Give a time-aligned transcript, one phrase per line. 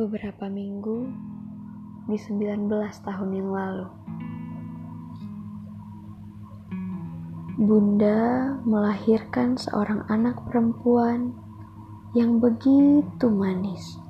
[0.00, 1.12] beberapa minggu
[2.08, 2.72] di 19
[3.04, 3.86] tahun yang lalu.
[7.60, 11.36] Bunda melahirkan seorang anak perempuan
[12.16, 14.00] yang begitu manis.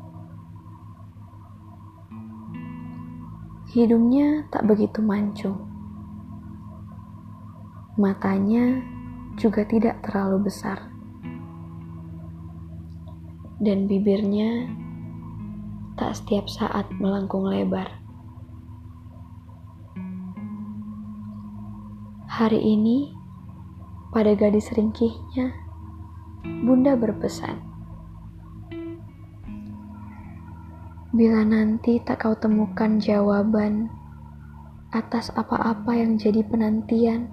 [3.75, 5.59] Hidungnya tak begitu mancung.
[7.99, 8.79] Matanya
[9.35, 10.87] juga tidak terlalu besar.
[13.59, 14.80] Dan bibirnya
[16.11, 17.87] tak setiap saat melengkung lebar.
[22.27, 23.15] Hari ini,
[24.11, 25.55] pada gadis ringkihnya,
[26.67, 27.63] Bunda berpesan,
[31.15, 33.87] Bila nanti tak kau temukan jawaban
[34.91, 37.31] atas apa-apa yang jadi penantian,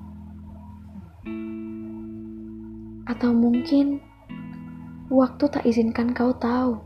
[3.09, 4.05] atau mungkin
[5.09, 6.77] waktu tak izinkan kau tahu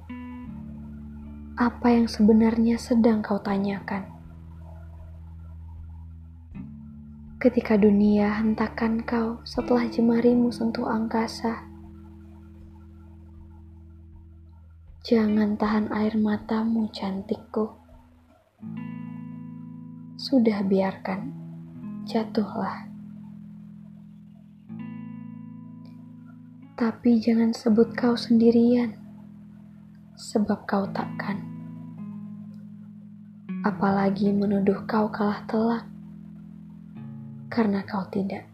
[1.62, 4.10] apa yang sebenarnya sedang kau tanyakan.
[7.38, 11.70] Ketika dunia hentakan kau setelah jemarimu sentuh angkasa,
[15.06, 17.78] jangan tahan air matamu cantikku.
[20.18, 21.30] Sudah biarkan,
[22.10, 22.90] jatuhlah.
[26.74, 28.98] Tapi jangan sebut kau sendirian,
[30.18, 31.51] sebab kau takkan
[33.62, 35.86] apalagi menuduh kau kalah telak
[37.52, 38.48] karena kau tidak.